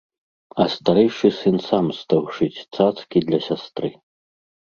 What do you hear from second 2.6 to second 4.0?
цацкі для сястры.